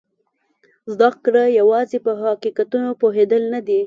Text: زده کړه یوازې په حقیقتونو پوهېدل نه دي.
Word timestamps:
زده 0.91 1.09
کړه 1.23 1.43
یوازې 1.59 1.97
په 2.05 2.11
حقیقتونو 2.21 2.89
پوهېدل 3.01 3.43
نه 3.53 3.59
دي. 3.67 3.79